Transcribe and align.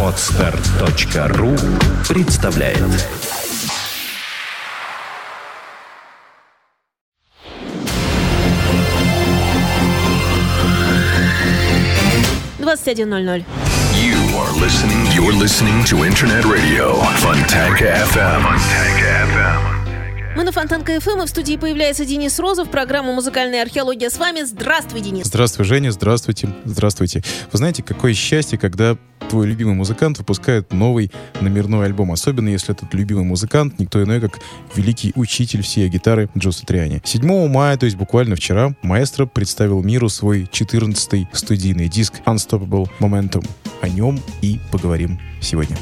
Отстар.ру 0.00 1.56
представляет 2.08 2.78
Двадцать 12.58 12.88
один 12.88 13.10
ноль 13.10 13.24
ноль. 13.24 13.44
You 13.92 14.14
are 14.38 14.52
listening. 14.60 15.06
You're 15.12 15.32
listening 15.32 15.82
to 15.84 16.04
Internet 16.04 16.44
Radio 16.44 16.94
Fontanka 17.18 17.86
FM. 17.86 18.42
Fontanka 18.42 19.24
FM. 19.26 19.73
Мы 20.36 20.42
на 20.42 20.50
Фонтанка 20.50 20.98
ФМ, 20.98 21.22
и 21.22 21.26
в 21.26 21.28
студии 21.28 21.56
появляется 21.56 22.04
Денис 22.04 22.40
Розов, 22.40 22.68
программа 22.68 23.12
«Музыкальная 23.12 23.62
археология» 23.62 24.10
с 24.10 24.18
вами. 24.18 24.42
Здравствуй, 24.42 25.00
Денис. 25.00 25.26
Здравствуй, 25.26 25.64
Женя, 25.64 25.92
здравствуйте, 25.92 26.48
здравствуйте. 26.64 27.22
Вы 27.52 27.58
знаете, 27.58 27.84
какое 27.84 28.14
счастье, 28.14 28.58
когда 28.58 28.96
твой 29.30 29.46
любимый 29.46 29.76
музыкант 29.76 30.18
выпускает 30.18 30.72
новый 30.72 31.12
номерной 31.40 31.86
альбом, 31.86 32.10
особенно 32.10 32.48
если 32.48 32.74
этот 32.74 32.92
любимый 32.94 33.24
музыкант 33.24 33.78
никто 33.78 34.02
иной, 34.02 34.20
как 34.20 34.40
великий 34.74 35.12
учитель 35.14 35.62
всей 35.62 35.88
гитары 35.88 36.28
Джо 36.36 36.50
Сатриани. 36.50 37.00
7 37.04 37.48
мая, 37.48 37.76
то 37.76 37.86
есть 37.86 37.96
буквально 37.96 38.34
вчера, 38.34 38.74
маэстро 38.82 39.26
представил 39.26 39.84
миру 39.84 40.08
свой 40.08 40.48
14-й 40.52 41.28
студийный 41.32 41.88
диск 41.88 42.14
Unstoppable 42.26 42.88
Momentum. 42.98 43.46
О 43.82 43.88
нем 43.88 44.20
и 44.42 44.58
поговорим 44.72 45.20
сегодня. 45.40 45.76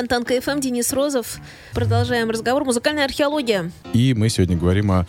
Фонтанка 0.00 0.24
FM, 0.24 0.60
Денис 0.60 0.94
Розов. 0.94 1.40
Продолжаем 1.74 2.30
разговор. 2.30 2.64
Музыкальная 2.64 3.04
археология. 3.04 3.70
И 3.92 4.14
мы 4.14 4.30
сегодня 4.30 4.56
говорим 4.56 4.90
о 4.92 5.06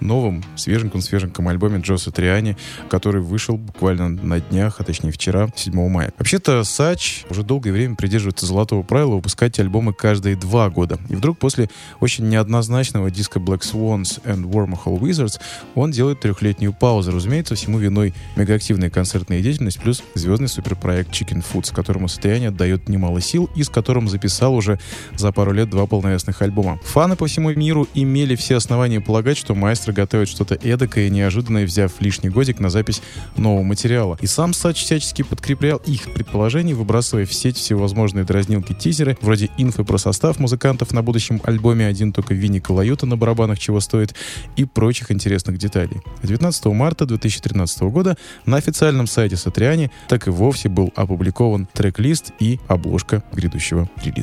новом, 0.00 0.44
свеженьком-свеженьком 0.56 1.48
альбоме 1.48 1.80
Джо 1.80 2.10
Сатриани, 2.10 2.54
который 2.90 3.22
вышел 3.22 3.56
буквально 3.56 4.10
на 4.10 4.40
днях, 4.40 4.80
а 4.80 4.84
точнее 4.84 5.12
вчера, 5.12 5.48
7 5.56 5.88
мая. 5.88 6.12
Вообще-то 6.18 6.62
Сач 6.64 7.24
уже 7.30 7.42
долгое 7.42 7.72
время 7.72 7.96
придерживается 7.96 8.44
золотого 8.44 8.82
правила 8.82 9.14
выпускать 9.14 9.58
альбомы 9.58 9.94
каждые 9.94 10.36
два 10.36 10.68
года. 10.68 10.98
И 11.08 11.14
вдруг 11.16 11.38
после 11.38 11.70
очень 12.00 12.28
неоднозначного 12.28 13.10
диска 13.10 13.38
Black 13.38 13.60
Swans 13.60 14.22
and 14.24 14.44
Wormhole 14.44 15.00
Wizards 15.00 15.40
он 15.74 15.90
делает 15.90 16.20
трехлетнюю 16.20 16.74
паузу. 16.74 17.12
Разумеется, 17.12 17.54
всему 17.54 17.78
виной 17.78 18.12
мегаактивная 18.36 18.90
концертная 18.90 19.40
деятельность 19.40 19.80
плюс 19.80 20.02
звездный 20.12 20.48
суперпроект 20.48 21.10
Chickenfoot, 21.10 21.74
которому 21.74 22.08
Сатриани 22.08 22.50
отдает 22.50 22.90
немало 22.90 23.22
сил 23.22 23.48
и 23.56 23.62
с 23.62 23.70
которым 23.70 24.06
записал 24.06 24.33
уже 24.42 24.78
за 25.16 25.32
пару 25.32 25.52
лет 25.52 25.70
два 25.70 25.86
полновесных 25.86 26.42
альбома. 26.42 26.78
Фаны 26.84 27.16
по 27.16 27.26
всему 27.26 27.52
миру 27.52 27.88
имели 27.94 28.36
все 28.36 28.56
основания 28.56 29.00
полагать, 29.00 29.36
что 29.36 29.54
маэстро 29.54 29.92
готовит 29.92 30.28
что-то 30.28 30.54
эдакое 30.54 31.06
и 31.06 31.10
неожиданное, 31.10 31.64
взяв 31.64 31.92
лишний 32.00 32.30
годик 32.30 32.60
на 32.60 32.70
запись 32.70 33.02
нового 33.36 33.62
материала. 33.62 34.18
И 34.20 34.26
сам 34.26 34.52
Сач 34.52 34.82
всячески 34.82 35.22
подкреплял 35.22 35.78
их 35.78 36.12
предположения, 36.12 36.74
выбрасывая 36.74 37.26
в 37.26 37.32
сеть 37.32 37.56
всевозможные 37.56 38.24
дразнилки-тизеры, 38.24 39.16
вроде 39.20 39.50
инфы 39.58 39.84
про 39.84 39.98
состав 39.98 40.38
музыкантов 40.38 40.92
на 40.92 41.02
будущем 41.02 41.40
альбоме 41.44 41.86
«Один 41.86 42.12
только 42.12 42.34
Винни 42.34 42.58
Калаюта» 42.58 43.06
на 43.06 43.16
барабанах 43.16 43.58
чего 43.58 43.80
стоит 43.80 44.14
и 44.56 44.64
прочих 44.64 45.10
интересных 45.10 45.58
деталей. 45.58 46.00
19 46.22 46.66
марта 46.66 47.06
2013 47.06 47.82
года 47.82 48.16
на 48.46 48.56
официальном 48.56 49.06
сайте 49.06 49.36
Сатриани 49.36 49.90
так 50.08 50.26
и 50.26 50.30
вовсе 50.30 50.68
был 50.68 50.92
опубликован 50.96 51.68
трек-лист 51.72 52.32
и 52.40 52.60
обложка 52.68 53.22
грядущего 53.32 53.88
релиза. 54.02 54.13
И 54.16 54.22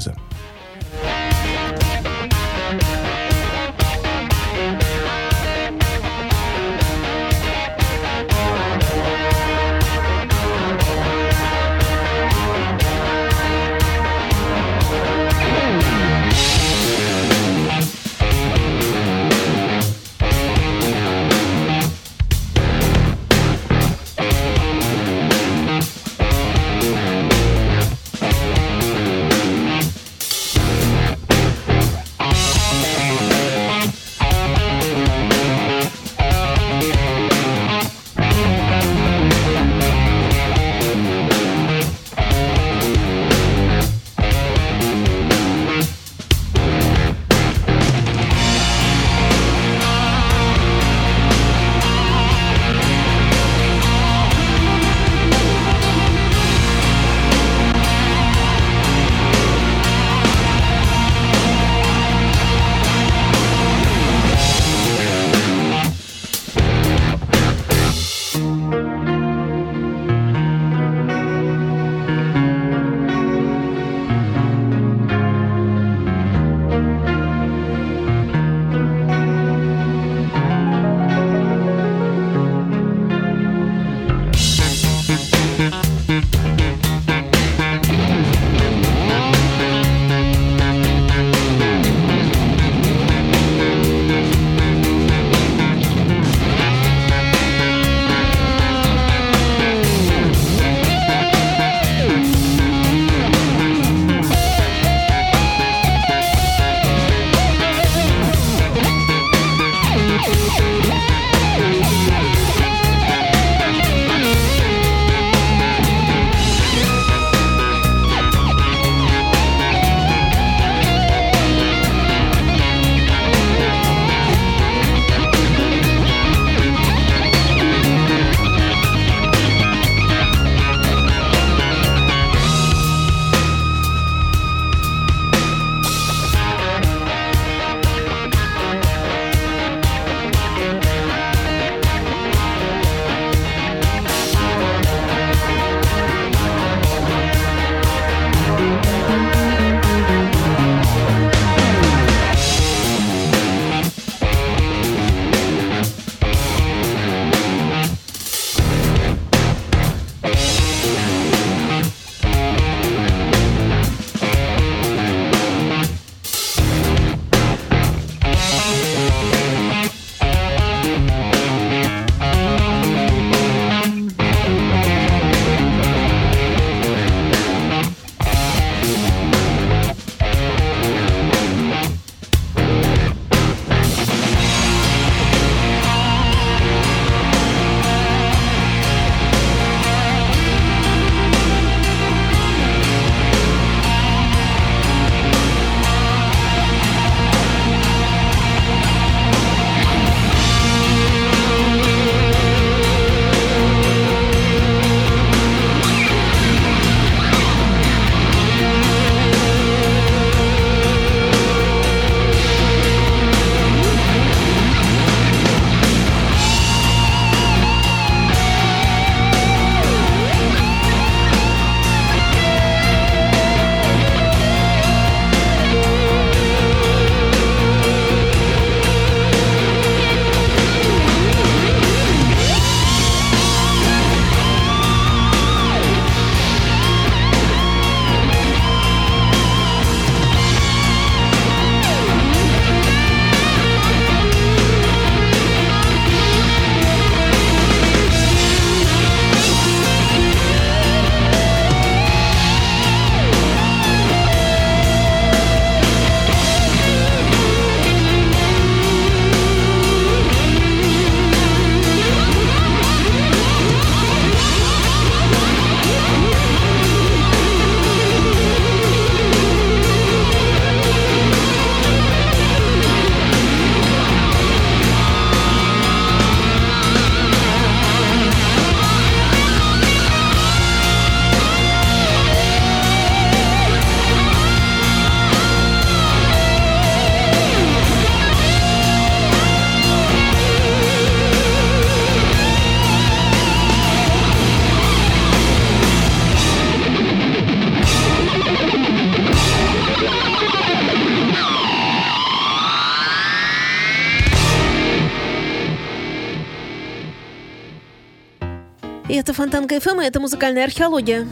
Фонтанка 309.51 309.81
ФМ, 309.81 309.99
это 309.99 310.21
музыкальная 310.21 310.63
археология. 310.63 311.27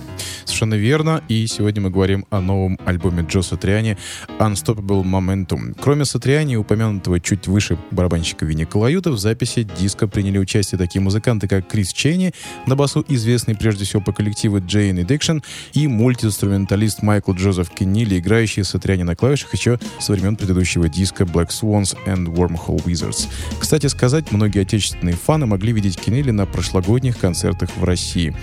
Совершенно 0.59 0.77
верно. 0.77 1.23
И 1.29 1.47
сегодня 1.47 1.81
мы 1.81 1.89
говорим 1.89 2.25
о 2.31 2.41
новом 2.41 2.77
альбоме 2.83 3.25
Джо 3.25 3.41
Сатриани 3.41 3.97
«Unstoppable 4.39 5.05
Momentum». 5.05 5.73
Кроме 5.79 6.03
Сатриани, 6.03 6.57
упомянутого 6.57 7.21
чуть 7.21 7.47
выше 7.47 7.77
барабанщика 7.91 8.45
Винни 8.45 8.65
Калаюта, 8.65 9.11
в 9.11 9.17
записи 9.17 9.63
диска 9.63 10.05
приняли 10.05 10.37
участие 10.37 10.77
такие 10.77 11.01
музыканты, 11.01 11.47
как 11.47 11.65
Крис 11.69 11.93
Чейни, 11.93 12.33
на 12.67 12.75
басу 12.75 13.05
известный 13.07 13.55
прежде 13.55 13.85
всего 13.85 14.01
по 14.01 14.11
коллективу 14.11 14.57
Jane 14.57 15.01
Addiction, 15.01 15.41
и 15.71 15.87
мультиинструменталист 15.87 17.03
Майкл 17.03 17.31
Джозеф 17.31 17.69
Кеннили, 17.69 18.19
играющий 18.19 18.65
Сатриани 18.65 19.03
на 19.03 19.15
клавишах 19.15 19.53
еще 19.53 19.79
со 20.01 20.11
времен 20.11 20.35
предыдущего 20.35 20.89
диска 20.89 21.23
Black 21.23 21.51
Swans 21.51 21.95
and 22.05 22.25
Wormhole 22.25 22.83
Wizards. 22.83 23.29
Кстати 23.57 23.87
сказать, 23.87 24.33
многие 24.33 24.63
отечественные 24.63 25.15
фаны 25.15 25.45
могли 25.45 25.71
видеть 25.71 25.97
Кеннили 25.97 26.31
на 26.31 26.45
прошлогодних 26.45 27.17
концертах 27.17 27.69
в 27.77 27.85
России. 27.85 28.35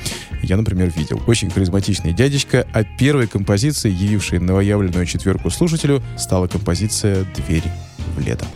Я, 0.42 0.56
например, 0.56 0.90
видел. 0.96 1.20
Очень 1.26 1.50
харизматичный 1.50 2.05
дядечка, 2.12 2.66
а 2.72 2.84
первой 2.84 3.26
композицией, 3.26 3.94
явившей 3.94 4.38
новоявленную 4.38 5.06
четверку 5.06 5.50
слушателю, 5.50 6.02
стала 6.18 6.46
композиция 6.46 7.24
«Дверь 7.36 7.64
в 8.16 8.20
лето». 8.20 8.46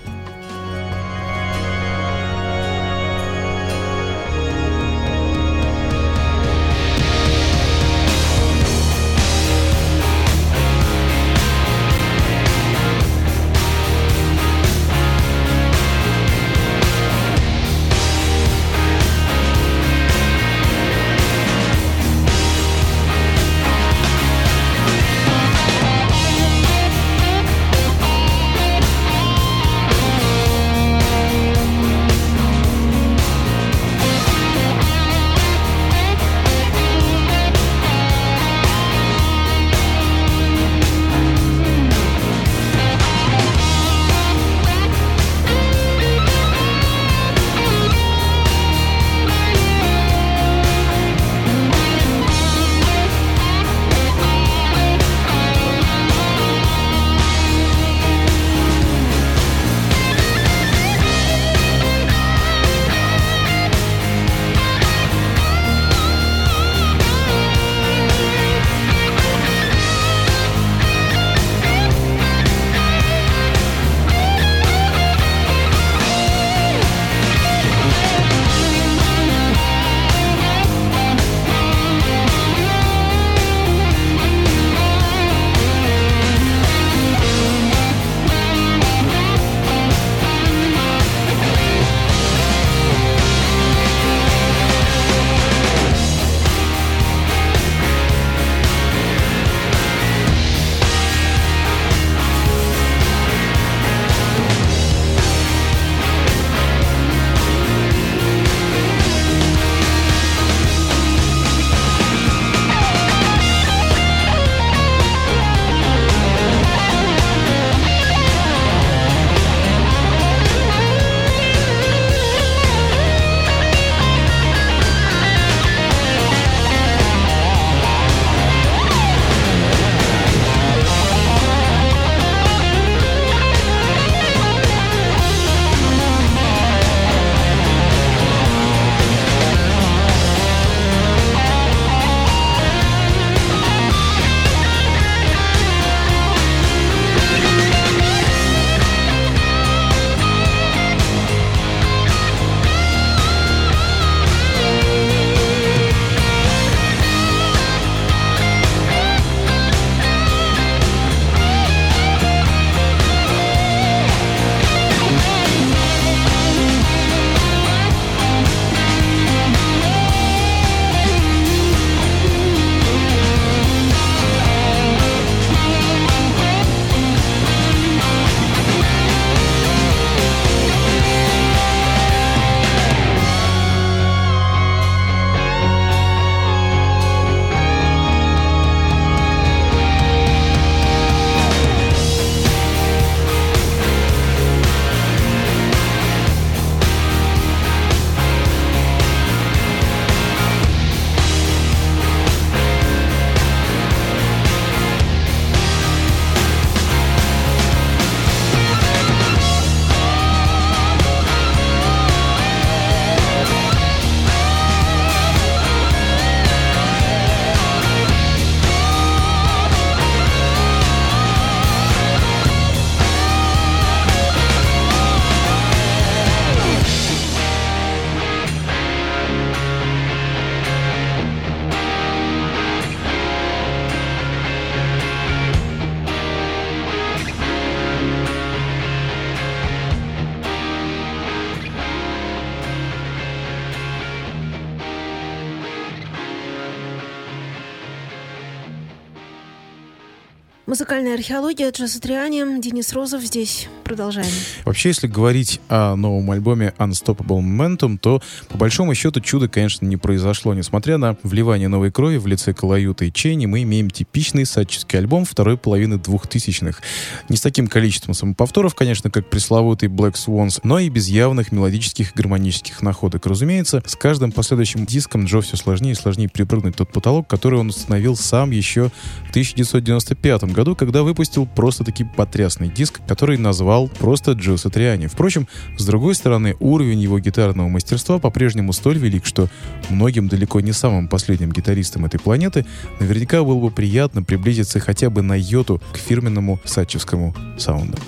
Музыкальная 250.90 251.14
археология, 251.14 251.70
Джо 251.70 251.87
Сатриани, 251.87 252.61
Денис 252.61 252.92
Розов 252.92 253.23
здесь. 253.23 253.68
Продолжаем. 253.90 254.30
Вообще, 254.64 254.90
если 254.90 255.09
говорить 255.09 255.61
о 255.68 255.97
новом 255.97 256.30
альбоме 256.30 256.72
Unstoppable 256.79 257.40
Momentum, 257.40 257.98
то 257.98 258.22
по 258.48 258.57
большому 258.57 258.94
счету 258.94 259.20
чудо, 259.20 259.48
конечно, 259.48 259.85
не 259.85 259.96
произошло. 259.96 260.55
Несмотря 260.55 260.96
на 260.96 261.16
вливание 261.24 261.66
новой 261.66 261.90
крови 261.90 262.18
в 262.18 262.29
лице 262.29 262.55
Калаюта 262.55 263.07
и 263.07 263.12
Чейни, 263.12 263.46
мы 263.46 263.62
имеем 263.64 263.90
типичный 263.90 264.46
садческий 264.46 264.96
альбом 264.96 265.24
второй 265.24 265.59
половины 265.59 265.98
двухтысячных. 265.98 266.83
Не 267.29 267.37
с 267.37 267.40
таким 267.40 267.66
количеством 267.66 268.14
самоповторов, 268.14 268.76
конечно, 268.76 269.11
как 269.11 269.29
пресловутый 269.29 269.88
Black 269.88 270.14
Swans, 270.14 270.61
но 270.62 270.79
и 270.79 270.88
без 270.88 271.09
явных 271.09 271.50
мелодических 271.50 272.12
и 272.12 272.14
гармонических 272.14 272.83
находок. 272.83 273.26
Разумеется, 273.26 273.83
с 273.85 273.96
каждым 273.96 274.31
последующим 274.31 274.87
диском 274.87 275.24
Джо 275.24 275.40
все 275.40 275.57
сложнее 275.57 275.92
и 275.92 275.96
сложнее 275.96 276.29
припрыгнуть 276.29 276.76
тот 276.76 276.92
потолок, 276.92 277.26
который 277.26 277.59
он 277.59 277.70
установил 277.70 278.14
сам 278.14 278.53
еще 278.53 278.92
в 279.26 279.31
1995 279.31 280.44
году, 280.44 280.76
когда 280.76 281.03
выпустил 281.03 281.44
просто-таки 281.44 282.05
потрясный 282.05 282.68
диск, 282.68 283.00
который 283.09 283.37
назвал 283.37 283.80
просто 283.87 284.33
Джо 284.33 284.57
Сатриани. 284.57 285.07
Впрочем, 285.07 285.49
с 285.77 285.85
другой 285.85 286.14
стороны, 286.14 286.57
уровень 286.61 287.01
его 287.01 287.19
гитарного 287.19 287.69
мастерства 287.69 288.19
по-прежнему 288.19 288.73
столь 288.73 288.99
велик, 288.99 289.27
что 289.27 289.49
многим 289.88 290.29
далеко 290.29 290.61
не 290.61 290.73
самым 290.73 291.09
последним 291.09 291.53
гитаристам 291.53 292.05
этой 292.05 292.21
планеты 292.21 292.66
наверняка 292.99 293.43
было 293.43 293.61
бы 293.61 293.71
приятно 293.71 294.23
приблизиться 294.23 294.81
хотя 294.81 295.11
бы 295.11 295.23
на 295.23 295.35
йоту 295.38 295.81
к 295.93 295.97
фирменному 295.97 296.61
сачевскому 296.64 297.35
саунду. 297.59 297.99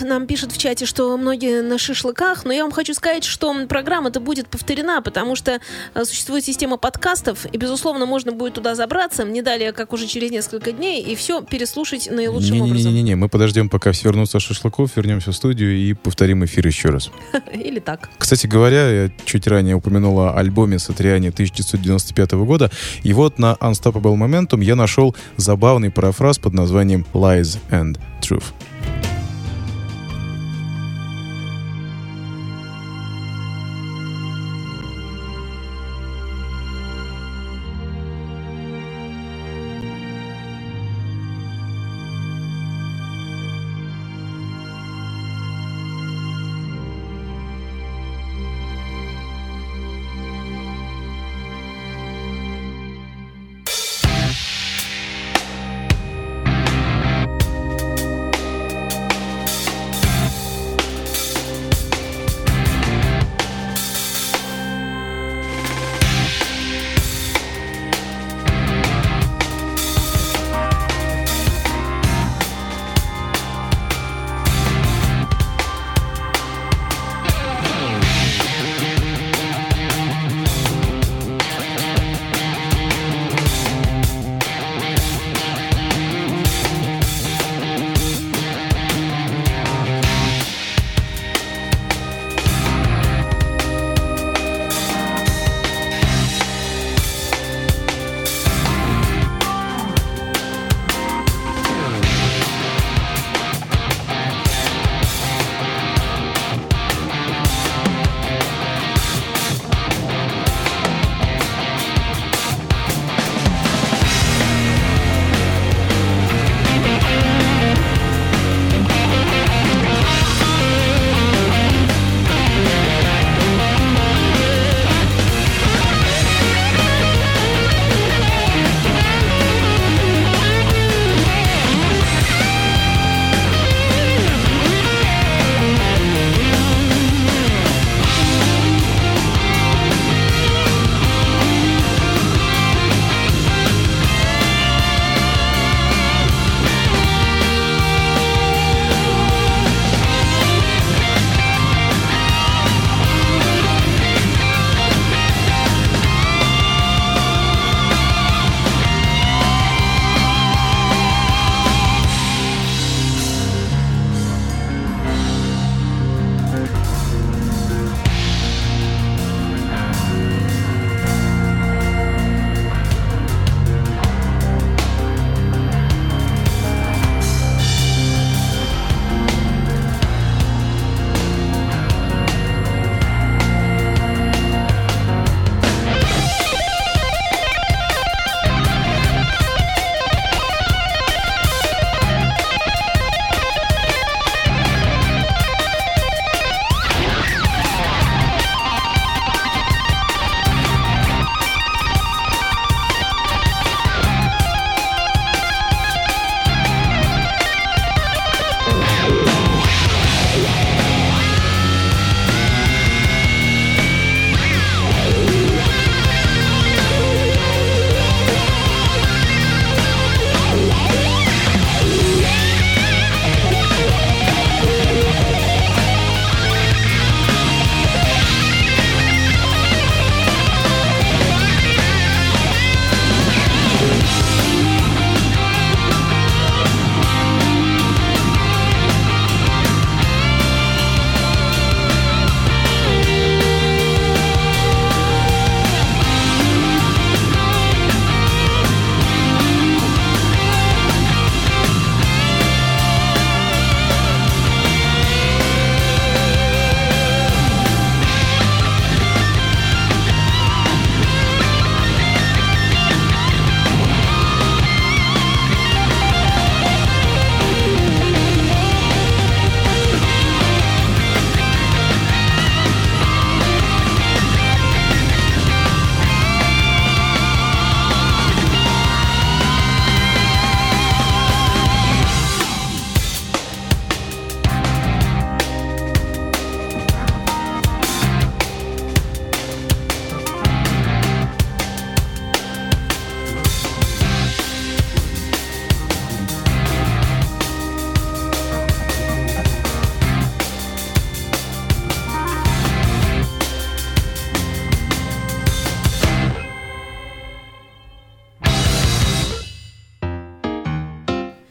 Нам 0.00 0.26
пишет 0.26 0.52
в 0.52 0.58
чате, 0.58 0.86
что 0.86 1.16
многие 1.16 1.62
на 1.62 1.78
шашлыках, 1.78 2.44
но 2.44 2.52
я 2.52 2.62
вам 2.62 2.72
хочу 2.72 2.94
сказать, 2.94 3.24
что 3.24 3.66
программа-то 3.66 4.20
будет 4.20 4.48
повторена, 4.48 5.00
потому 5.00 5.36
что 5.36 5.60
э, 5.94 6.04
существует 6.04 6.44
система 6.44 6.76
подкастов, 6.76 7.46
и, 7.52 7.56
безусловно, 7.56 8.06
можно 8.06 8.32
будет 8.32 8.54
туда 8.54 8.74
забраться, 8.74 9.24
не 9.24 9.42
далее, 9.42 9.72
как 9.72 9.92
уже 9.92 10.06
через 10.06 10.30
несколько 10.30 10.72
дней, 10.72 11.02
и 11.02 11.14
все 11.14 11.42
переслушать 11.42 12.08
наилучшим 12.10 12.54
Не-не-не, 12.54 12.70
образом. 12.70 12.92
не-не-не, 12.92 13.14
мы 13.16 13.28
подождем, 13.28 13.68
пока 13.68 13.92
все 13.92 14.04
вернутся 14.08 14.38
с 14.38 14.42
шашлыков, 14.42 14.96
вернемся 14.96 15.32
в 15.32 15.36
студию 15.36 15.76
и 15.76 15.94
повторим 15.94 16.44
эфир 16.44 16.66
еще 16.66 16.88
раз. 16.90 17.10
Или 17.52 17.80
так. 17.80 18.10
Кстати 18.18 18.46
говоря, 18.46 18.88
я 19.04 19.10
чуть 19.24 19.46
ранее 19.46 19.76
упомянула 19.76 20.30
о 20.30 20.38
альбоме 20.38 20.78
Сатриани 20.78 21.28
1995 21.28 22.32
года, 22.32 22.70
и 23.02 23.12
вот 23.12 23.38
на 23.38 23.56
Unstoppable 23.60 24.16
Momentum 24.16 24.62
я 24.62 24.76
нашел 24.76 25.14
забавный 25.36 25.90
парафраз 25.90 26.38
под 26.38 26.54
названием 26.54 27.06
Lies 27.12 27.58
and 27.70 27.98
Truth. 28.20 28.44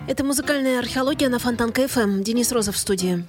Это 0.09 0.23
музыкальная 0.23 0.79
археология 0.79 1.29
на 1.29 1.37
Фонтанка 1.37 1.83
FM. 1.83 2.23
Денис 2.23 2.51
Розов 2.51 2.73
в 2.75 2.79
студии. 2.79 3.23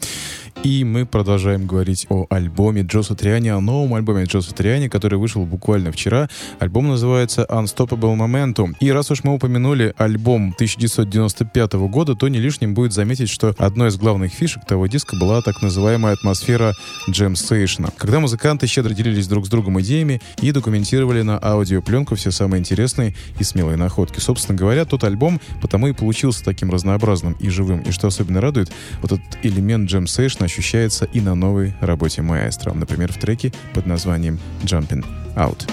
И 0.63 0.85
мы 0.85 1.07
продолжаем 1.07 1.67
говорить 1.67 2.07
о 2.11 2.27
альбоме 2.29 2.83
Джо 2.83 3.01
Сатриани, 3.01 3.49
о 3.49 3.61
новом 3.63 3.95
альбоме 3.95 4.25
Джо 4.25 4.43
Сатриани, 4.43 4.89
который 4.89 5.19
вышел 5.19 5.47
буквально 5.47 5.91
вчера. 5.91 6.29
Альбом 6.59 6.89
называется 6.89 7.47
Unstoppable 7.49 8.15
Momentum. 8.15 8.75
И 8.79 8.93
раз 8.93 9.11
уж 9.11 9.25
мы 9.25 9.33
упомянули 9.33 9.95
альбом 9.97 10.53
1995 10.57 11.73
года, 11.89 12.15
то 12.15 12.29
не 12.29 12.39
лишним 12.39 12.75
будет 12.75 12.93
заметить, 12.93 13.31
что 13.31 13.55
одной 13.57 13.89
из 13.89 13.97
главных 13.97 14.35
фишек 14.35 14.67
того 14.67 14.87
диска 14.87 15.17
была 15.17 15.41
так 15.41 15.63
называемая 15.63 16.13
атмосфера 16.13 16.75
джем 17.09 17.37
стейшна, 17.37 17.89
когда 17.97 18.21
музыканты 18.21 18.67
щедро 18.67 18.93
делились 18.93 19.29
друг 19.29 19.47
с 19.47 19.49
другом 19.49 19.81
идеями 19.81 20.21
и 20.43 20.53
документировали 20.53 21.23
на 21.23 21.39
аудиопленку 21.39 22.17
все 22.17 22.31
самые 22.31 22.61
интересные 22.61 23.15
и 23.39 23.45
смелые 23.45 23.79
находки. 23.79 24.21
Собственно 24.21 24.59
говоря, 24.59 24.85
тот 24.85 25.05
альбом 25.05 25.41
потому 25.63 25.89
и 25.89 25.95
получился 25.95 26.45
таким 26.45 26.71
разнообразным 26.71 27.33
и 27.41 27.49
живым. 27.49 27.81
И 27.81 27.93
что 27.93 28.09
особенно 28.09 28.43
радует, 28.43 28.71
вот 29.01 29.13
этот 29.13 29.39
элемент 29.43 29.89
джем 29.89 30.07
стейшна 30.07 30.50
ощущается 30.51 31.05
и 31.05 31.21
на 31.21 31.37
новой 31.37 31.75
работе 31.81 32.23
маэстро, 32.23 32.73
например, 32.73 33.13
в 33.13 33.19
треке 33.19 33.53
под 33.73 33.87
названием 33.87 34.41
«Jumping 34.65 35.05
Out». 35.37 35.71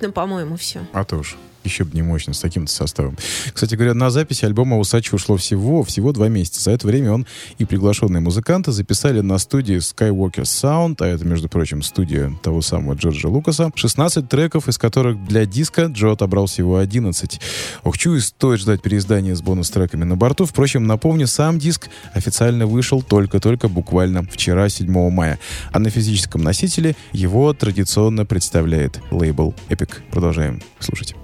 Мощно, 0.00 0.12
по-моему, 0.12 0.56
все. 0.56 0.86
А 0.92 1.04
то 1.04 1.18
уж. 1.18 1.36
Еще 1.64 1.84
бы 1.84 1.90
не 1.94 2.02
мощно, 2.02 2.32
с 2.32 2.40
таким-то 2.40 2.72
составом. 2.72 3.16
Кстати 3.52 3.74
говоря, 3.74 3.94
на 3.94 4.10
запись 4.10 4.44
альбома 4.44 4.78
Усачи 4.78 5.14
ушло 5.14 5.36
всего, 5.36 5.82
всего 5.84 6.12
два 6.12 6.28
месяца. 6.28 6.62
За 6.62 6.70
это 6.70 6.86
время 6.86 7.12
он 7.12 7.26
и 7.58 7.64
приглашенные 7.64 8.20
музыканты 8.20 8.72
записали 8.72 9.20
на 9.20 9.38
студии 9.38 9.76
Skywalker 9.76 10.42
Sound, 10.42 10.96
а 11.00 11.06
это, 11.06 11.24
между 11.24 11.48
прочим, 11.48 11.82
студия 11.82 12.32
того 12.42 12.62
самого 12.62 12.94
Джорджа 12.94 13.28
Лукаса, 13.28 13.70
16 13.74 14.28
треков, 14.28 14.68
из 14.68 14.78
которых 14.78 15.22
для 15.26 15.44
диска 15.44 15.86
Джо 15.86 16.12
отобрал 16.12 16.46
всего 16.46 16.78
11. 16.78 17.40
Ох, 17.84 17.98
чую, 17.98 18.20
стоит 18.20 18.60
ждать 18.60 18.82
переиздания 18.82 19.34
с 19.34 19.42
бонус-треками 19.42 20.04
на 20.04 20.16
борту. 20.16 20.46
Впрочем, 20.46 20.86
напомню, 20.86 21.26
сам 21.26 21.58
диск 21.58 21.88
официально 22.14 22.66
вышел 22.66 23.02
только-только 23.02 23.68
буквально 23.68 24.22
вчера, 24.22 24.68
7 24.68 25.10
мая. 25.10 25.38
А 25.72 25.78
на 25.78 25.90
физическом 25.90 26.42
носителе 26.42 26.96
его 27.12 27.52
традиционно 27.52 28.24
представляет 28.24 29.00
лейбл 29.10 29.54
Epic. 29.68 29.90
Продолжаем 30.10 30.62
слушать. 30.78 31.14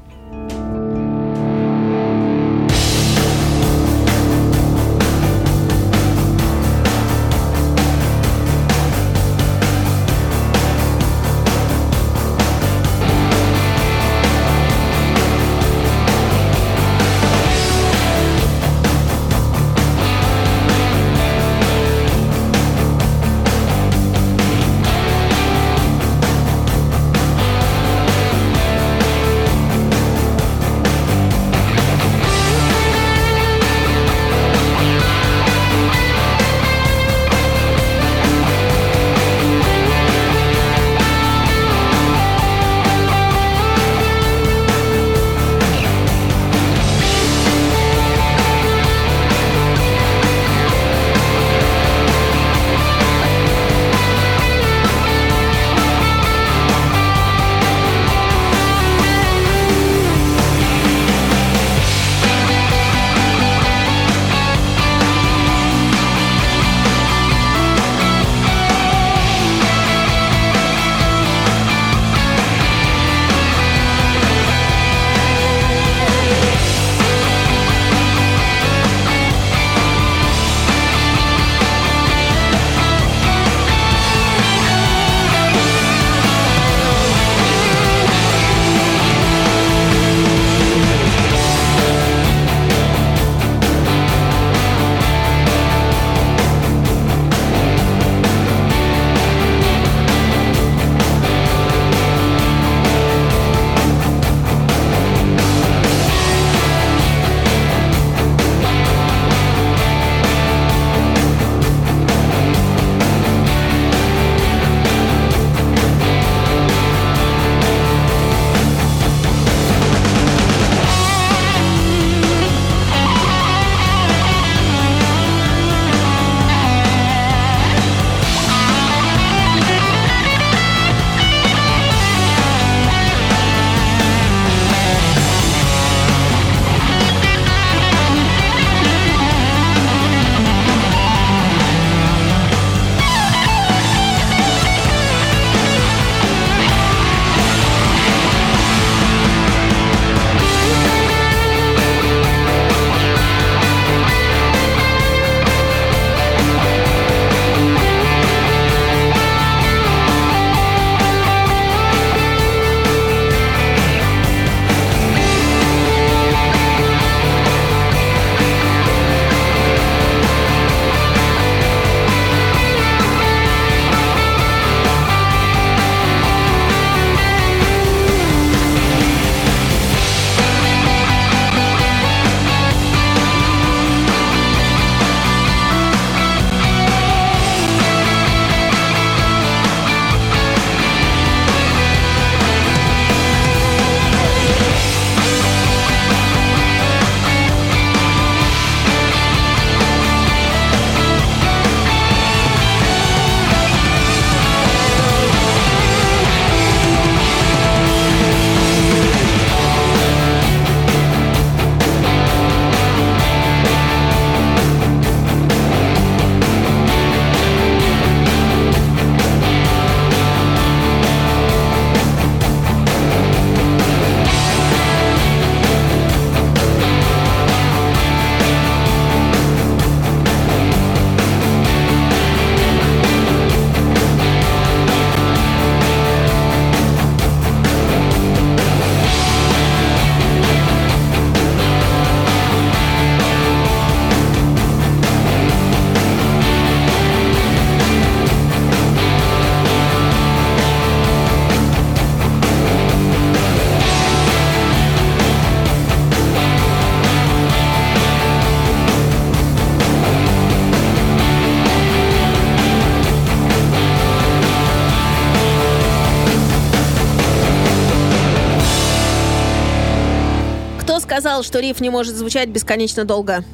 Сказал, 271.07 271.45
что 271.45 271.61
риф 271.61 271.81
не 271.81 271.89
может 271.89 272.17
звучать 272.17 272.49
бесконечно 272.49 273.05
долго? 273.05 273.45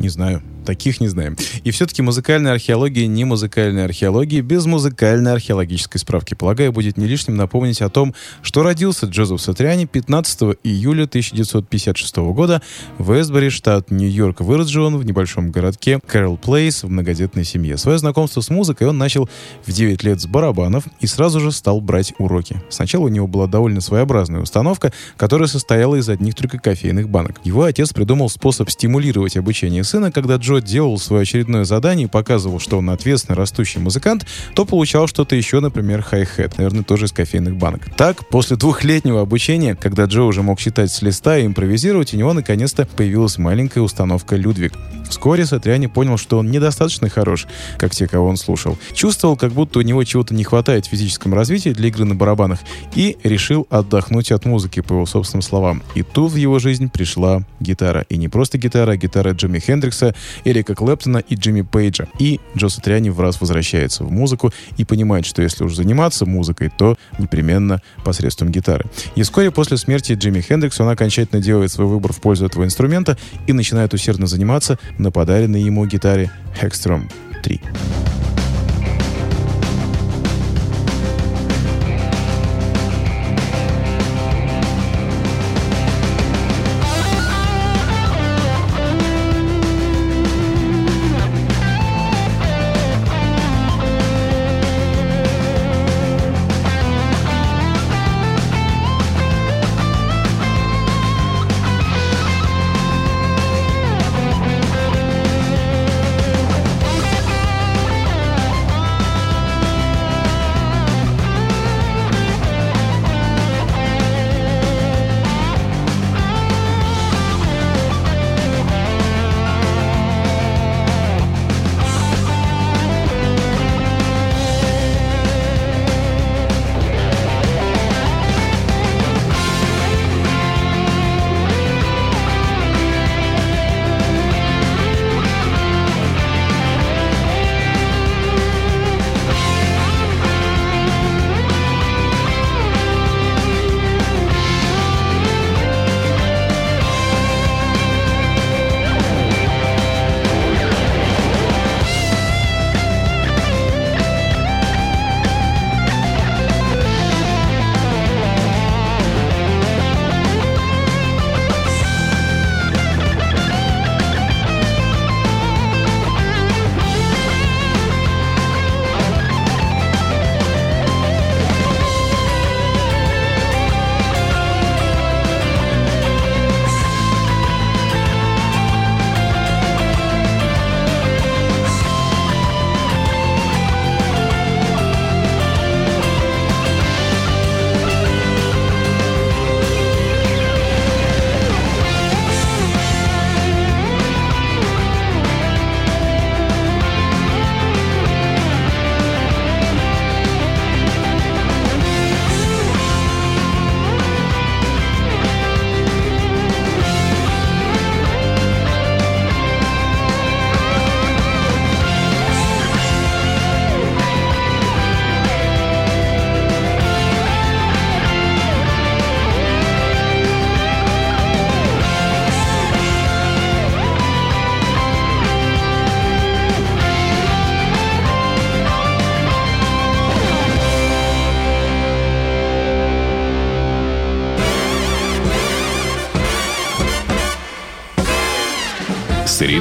Не 0.00 0.08
знаю. 0.08 0.42
Таких 0.64 1.00
не 1.00 1.08
знаем. 1.08 1.36
И 1.64 1.70
все-таки 1.70 2.02
музыкальная 2.02 2.52
археология 2.52 3.06
не 3.06 3.24
музыкальная 3.24 3.84
археология 3.84 4.42
без 4.42 4.66
музыкальной 4.66 5.32
археологической 5.32 6.00
справки. 6.00 6.34
Полагаю, 6.34 6.72
будет 6.72 6.96
не 6.96 7.06
лишним 7.06 7.36
напомнить 7.36 7.82
о 7.82 7.88
том, 7.88 8.14
что 8.42 8.62
родился 8.62 9.06
Джозеф 9.06 9.40
Сатриани 9.40 9.86
15 9.86 10.58
июля 10.62 11.04
1956 11.04 12.16
года 12.16 12.62
в 12.98 13.20
Эсбери, 13.20 13.48
штат 13.48 13.90
Нью-Йорк. 13.90 14.40
Вырос 14.40 14.68
же 14.68 14.82
он 14.82 14.96
в 14.98 15.04
небольшом 15.04 15.50
городке 15.50 16.00
Кэрол 16.06 16.36
Плейс 16.36 16.84
в 16.84 16.88
многодетной 16.88 17.44
семье. 17.44 17.76
Свое 17.76 17.98
знакомство 17.98 18.40
с 18.40 18.50
музыкой 18.50 18.88
он 18.88 18.98
начал 18.98 19.28
в 19.64 19.72
9 19.72 20.02
лет 20.04 20.20
с 20.20 20.26
барабанов 20.26 20.84
и 21.00 21.06
сразу 21.06 21.40
же 21.40 21.50
стал 21.50 21.80
брать 21.80 22.14
уроки. 22.18 22.62
Сначала 22.68 23.04
у 23.04 23.08
него 23.08 23.26
была 23.26 23.46
довольно 23.46 23.80
своеобразная 23.80 24.40
установка, 24.40 24.92
которая 25.16 25.48
состояла 25.48 25.96
из 25.96 26.08
одних 26.08 26.34
только 26.34 26.58
кофейных 26.58 27.08
банок. 27.08 27.40
Его 27.44 27.64
отец 27.64 27.92
придумал 27.92 28.28
способ 28.28 28.70
стимулировать 28.70 29.36
обучение 29.36 29.82
сына, 29.82 30.12
когда 30.12 30.36
Джо 30.36 30.51
Джо 30.52 30.60
делал 30.60 30.98
свое 30.98 31.22
очередное 31.22 31.64
задание 31.64 32.06
и 32.06 32.10
показывал, 32.10 32.58
что 32.58 32.78
он 32.78 32.90
ответственный 32.90 33.36
растущий 33.36 33.80
музыкант, 33.80 34.26
то 34.54 34.64
получал 34.64 35.06
что-то 35.06 35.36
еще, 35.36 35.60
например, 35.60 36.02
хай-хет, 36.02 36.58
наверное, 36.58 36.82
тоже 36.82 37.06
из 37.06 37.12
кофейных 37.12 37.56
банок. 37.56 37.88
Так, 37.96 38.28
после 38.28 38.56
двухлетнего 38.56 39.20
обучения, 39.20 39.74
когда 39.74 40.04
Джо 40.04 40.22
уже 40.22 40.42
мог 40.42 40.58
читать 40.58 40.90
с 40.90 41.02
листа 41.02 41.38
и 41.38 41.46
импровизировать, 41.46 42.14
у 42.14 42.16
него 42.16 42.32
наконец-то 42.32 42.86
появилась 42.86 43.38
маленькая 43.38 43.80
установка 43.80 44.36
«Людвиг». 44.36 44.74
Вскоре 45.08 45.44
Сатриани 45.44 45.88
понял, 45.88 46.16
что 46.16 46.38
он 46.38 46.50
недостаточно 46.50 47.10
хорош, 47.10 47.46
как 47.78 47.94
те, 47.94 48.06
кого 48.06 48.28
он 48.28 48.36
слушал. 48.36 48.78
Чувствовал, 48.94 49.36
как 49.36 49.52
будто 49.52 49.78
у 49.78 49.82
него 49.82 50.02
чего-то 50.04 50.34
не 50.34 50.42
хватает 50.42 50.86
в 50.86 50.88
физическом 50.88 51.34
развитии 51.34 51.70
для 51.70 51.88
игры 51.88 52.04
на 52.04 52.14
барабанах 52.14 52.60
и 52.94 53.18
решил 53.22 53.66
отдохнуть 53.68 54.32
от 54.32 54.46
музыки, 54.46 54.80
по 54.80 54.94
его 54.94 55.06
собственным 55.06 55.42
словам. 55.42 55.82
И 55.94 56.02
тут 56.02 56.32
в 56.32 56.36
его 56.36 56.58
жизнь 56.58 56.90
пришла 56.90 57.42
гитара. 57.60 58.06
И 58.08 58.16
не 58.16 58.28
просто 58.28 58.56
гитара, 58.56 58.92
а 58.92 58.96
гитара 58.96 59.32
Джимми 59.32 59.58
Хендрикса, 59.58 60.14
Эрика 60.44 60.74
Клэптона 60.74 61.18
и 61.18 61.34
Джимми 61.34 61.62
Пейджа. 61.62 62.06
И 62.18 62.40
Джо 62.56 62.68
Сатриани 62.68 63.10
в 63.10 63.20
раз 63.20 63.40
возвращается 63.40 64.04
в 64.04 64.10
музыку 64.10 64.52
и 64.76 64.84
понимает, 64.84 65.26
что 65.26 65.42
если 65.42 65.64
уж 65.64 65.74
заниматься 65.74 66.26
музыкой, 66.26 66.70
то 66.76 66.96
непременно 67.18 67.80
посредством 68.04 68.50
гитары. 68.50 68.86
И 69.14 69.22
вскоре 69.22 69.50
после 69.50 69.76
смерти 69.76 70.12
Джимми 70.12 70.40
Хендрикса 70.40 70.84
он 70.84 70.90
окончательно 70.90 71.40
делает 71.40 71.70
свой 71.70 71.86
выбор 71.86 72.12
в 72.12 72.20
пользу 72.20 72.46
этого 72.46 72.64
инструмента 72.64 73.16
и 73.46 73.52
начинает 73.52 73.94
усердно 73.94 74.26
заниматься 74.26 74.78
на 74.98 75.10
подаренной 75.10 75.62
ему 75.62 75.86
гитаре 75.86 76.30
Hextrom 76.60 77.10
3. 77.42 77.60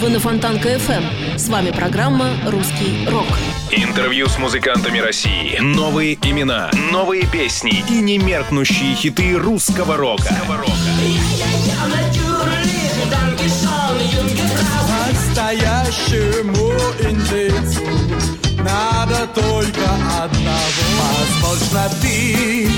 Вы 0.00 0.08
на 0.08 0.18
Фонтанка 0.18 0.76
FM. 0.76 1.36
С 1.36 1.48
вами 1.48 1.72
программа 1.72 2.30
«Русский 2.46 3.06
рок». 3.10 3.26
Интервью 3.70 4.28
с 4.28 4.38
музыкантами 4.38 4.98
России. 4.98 5.58
Новые 5.60 6.14
имена, 6.14 6.70
новые 6.90 7.26
песни 7.26 7.84
и 7.86 8.00
немеркнущие 8.00 8.94
хиты 8.94 9.36
русского 9.36 9.98
рока. 9.98 10.34
Настоящему 15.10 16.72
индейцу 17.00 17.82
надо 18.56 19.26
только 19.34 19.84
одного. 20.18 21.20
Возможно, 21.42 21.90
ты 22.00 22.70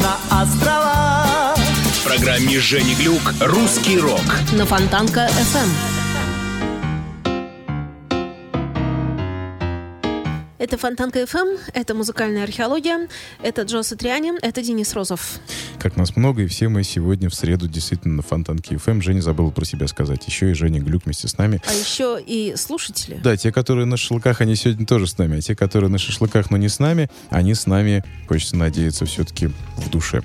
на 0.00 0.42
острова 0.42 1.54
программе 2.04 2.58
Жени 2.60 2.94
Глюк 2.94 3.22
«Русский 3.40 3.98
рок». 3.98 4.20
На 4.52 4.66
Фонтанка 4.66 5.30
Это 10.62 10.78
Фонтанка 10.78 11.18
FM, 11.18 11.58
это 11.74 11.92
музыкальная 11.92 12.44
археология, 12.44 13.08
это 13.42 13.62
Джо 13.62 13.82
Сатриани, 13.82 14.32
это 14.42 14.62
Денис 14.62 14.94
Розов. 14.94 15.40
Как 15.80 15.96
нас 15.96 16.14
много, 16.14 16.42
и 16.42 16.46
все 16.46 16.68
мы 16.68 16.84
сегодня 16.84 17.28
в 17.28 17.34
среду 17.34 17.66
действительно 17.66 18.14
на 18.14 18.22
Фонтанке 18.22 18.76
FM. 18.76 19.02
Женя 19.02 19.22
забыла 19.22 19.50
про 19.50 19.64
себя 19.64 19.88
сказать. 19.88 20.24
Еще 20.24 20.52
и 20.52 20.54
Женя 20.54 20.78
Глюк 20.78 21.04
вместе 21.04 21.26
с 21.26 21.36
нами. 21.36 21.60
А 21.66 21.74
еще 21.74 22.22
и 22.24 22.54
слушатели. 22.54 23.18
Да, 23.24 23.36
те, 23.36 23.50
которые 23.50 23.86
на 23.86 23.96
шашлыках, 23.96 24.40
они 24.40 24.54
сегодня 24.54 24.86
тоже 24.86 25.08
с 25.08 25.18
нами. 25.18 25.38
А 25.38 25.40
те, 25.40 25.56
которые 25.56 25.90
на 25.90 25.98
шашлыках, 25.98 26.52
но 26.52 26.56
не 26.58 26.68
с 26.68 26.78
нами, 26.78 27.10
они 27.30 27.56
с 27.56 27.66
нами, 27.66 28.04
хочется 28.28 28.54
надеяться, 28.54 29.04
все-таки 29.04 29.48
в 29.78 29.90
душе. 29.90 30.22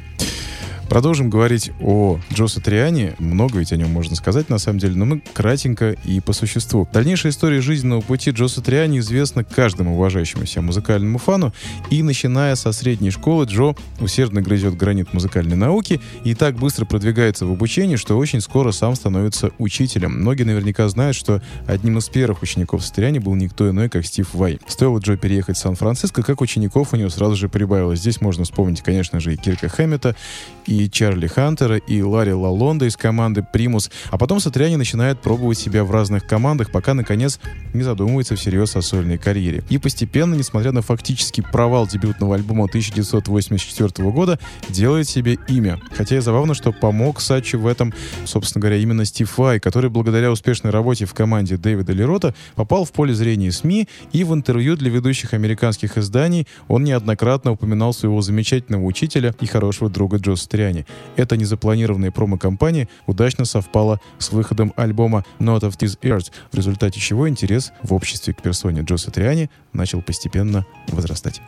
Продолжим 0.89 1.29
говорить 1.29 1.71
о 1.81 2.17
Джо 2.33 2.47
Сатриане. 2.47 3.13
Много 3.19 3.59
ведь 3.59 3.73
о 3.73 3.75
нем 3.75 3.91
можно 3.91 4.15
сказать, 4.15 4.49
на 4.49 4.57
самом 4.57 4.79
деле, 4.79 4.95
но 4.95 5.05
мы 5.05 5.21
кратенько 5.33 5.91
и 6.05 6.21
по 6.21 6.31
существу. 6.31 6.87
Дальнейшая 6.93 7.33
история 7.33 7.59
жизненного 7.59 7.99
пути 7.99 8.31
Джо 8.31 8.47
Сатриани 8.47 8.99
известна 8.99 9.43
каждому 9.43 9.95
уважающему 9.95 10.45
себя 10.45 10.61
музыкальному 10.61 11.17
фану, 11.17 11.53
и 11.89 12.01
начиная 12.01 12.55
со 12.55 12.71
средней 12.71 13.11
школы 13.11 13.45
Джо 13.45 13.75
усердно 13.99 14.41
грызет 14.41 14.77
гранит 14.77 15.13
музыкальной 15.13 15.57
науки 15.57 15.99
и 16.23 16.33
так 16.33 16.55
быстро 16.55 16.85
продвигается 16.85 17.45
в 17.45 17.51
обучении, 17.51 17.97
что 17.97 18.17
очень 18.17 18.39
скоро 18.39 18.71
сам 18.71 18.95
становится 18.95 19.51
учителем. 19.57 20.21
Многие 20.21 20.43
наверняка 20.43 20.87
знают, 20.87 21.17
что 21.17 21.41
одним 21.67 21.97
из 21.97 22.07
первых 22.07 22.41
учеников 22.41 22.83
Сатриани 22.85 23.19
был 23.19 23.35
никто 23.35 23.69
иной, 23.69 23.89
как 23.89 24.05
Стив 24.05 24.33
Вай. 24.33 24.59
Стоило 24.67 24.99
Джо 24.99 25.17
переехать 25.17 25.57
в 25.57 25.59
Сан-Франциско, 25.59 26.23
как 26.23 26.39
учеников 26.39 26.93
у 26.93 26.95
него 26.95 27.09
сразу 27.09 27.35
же 27.35 27.49
прибавилось. 27.49 27.99
Здесь 27.99 28.21
можно 28.21 28.45
вспомнить, 28.45 28.81
конечно 28.81 29.19
же, 29.19 29.33
и 29.33 29.37
Кирка 29.37 29.67
Хэммета, 29.67 30.15
и 30.65 30.76
и 30.77 30.89
Чарли 30.89 31.25
Хантера, 31.25 31.77
и 31.77 32.01
Ларри 32.03 32.33
Лалонда 32.33 32.85
из 32.85 32.95
команды 32.95 33.43
Примус. 33.51 33.89
А 34.11 34.17
потом 34.17 34.39
Сатриани 34.39 34.75
начинает 34.75 35.19
пробовать 35.19 35.57
себя 35.57 35.83
в 35.83 35.89
разных 35.89 36.27
командах, 36.27 36.71
пока, 36.71 36.93
наконец, 36.93 37.39
не 37.73 37.81
задумывается 37.81 38.35
всерьез 38.35 38.75
о 38.75 38.81
сольной 38.83 39.17
карьере. 39.17 39.63
И 39.69 39.79
постепенно, 39.79 40.35
несмотря 40.35 40.71
на 40.71 40.83
фактический 40.83 41.41
провал 41.41 41.87
дебютного 41.87 42.35
альбома 42.35 42.65
1984 42.65 44.09
года, 44.11 44.39
делает 44.69 45.09
себе 45.09 45.39
имя. 45.47 45.81
Хотя 45.91 46.17
и 46.17 46.19
забавно, 46.19 46.53
что 46.53 46.71
помог 46.71 47.21
Сачи 47.21 47.55
в 47.55 47.65
этом, 47.65 47.91
собственно 48.25 48.61
говоря, 48.61 48.77
именно 48.77 49.03
Стив 49.05 49.35
Вай, 49.37 49.59
который 49.59 49.89
благодаря 49.89 50.31
успешной 50.31 50.71
работе 50.71 51.05
в 51.05 51.13
команде 51.15 51.57
Дэвида 51.57 51.93
Лерота 51.93 52.35
попал 52.55 52.85
в 52.85 52.91
поле 52.91 53.15
зрения 53.15 53.51
СМИ, 53.51 53.87
и 54.11 54.23
в 54.23 54.33
интервью 54.33 54.75
для 54.75 54.91
ведущих 54.91 55.33
американских 55.33 55.97
изданий 55.97 56.47
он 56.67 56.83
неоднократно 56.83 57.53
упоминал 57.53 57.93
своего 57.93 58.21
замечательного 58.21 58.85
учителя 58.85 59.33
и 59.41 59.47
хорошего 59.47 59.89
друга 59.89 60.17
Джо 60.17 60.35
Сатриани 60.35 60.66
«Северяне». 60.67 60.85
Эта 61.15 61.37
незапланированная 61.37 62.11
промо-компания 62.11 62.87
удачно 63.05 63.45
совпала 63.45 63.99
с 64.19 64.31
выходом 64.31 64.73
альбома 64.75 65.23
Not 65.39 65.61
of 65.61 65.77
This 65.77 65.97
Earth, 66.01 66.31
в 66.51 66.55
результате 66.55 66.99
чего 66.99 67.27
интерес 67.27 67.71
в 67.83 67.93
обществе 67.93 68.33
к 68.33 68.41
персоне 68.41 68.81
Джо 68.81 68.97
Сатриани 68.97 69.49
начал 69.73 70.01
постепенно 70.01 70.65
возрастать. 70.89 71.41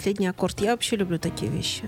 Последний 0.00 0.28
аккорд. 0.28 0.62
Я 0.62 0.70
вообще 0.70 0.96
люблю 0.96 1.18
такие 1.18 1.52
вещи. 1.52 1.82